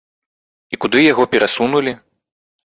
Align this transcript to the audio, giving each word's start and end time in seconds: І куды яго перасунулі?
І 0.77 0.79
куды 0.87 1.05
яго 1.11 1.23
перасунулі? 1.35 1.97